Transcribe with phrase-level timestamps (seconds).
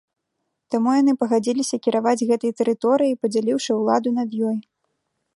[0.75, 4.57] Таму яны пагадзіліся кіраваць гэтай тэрыторыяй, падзяліўшы ўладу над ёй.